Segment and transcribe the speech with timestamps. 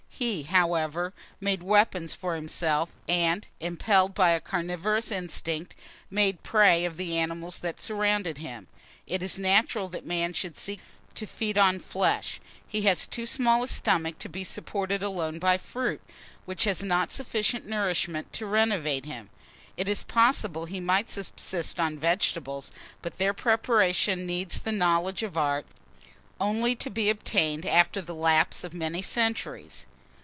[0.21, 5.73] He, however, made weapons for himself, and, impelled by a carnivorous instinct,
[6.11, 8.67] made prey of the animals that surrounded him.
[9.07, 10.79] It is natural that man should seek
[11.15, 15.57] to feed on flesh; he has too small a stomach to be supported alone by
[15.57, 16.01] fruit,
[16.45, 19.31] which has not sufficient nourishment to renovate him.
[19.75, 22.71] It is possible he might subsist on vegetables;
[23.01, 25.65] but their preparation needs the knowledge of art,
[26.39, 29.87] only to be obtained after the lapse of many centuries.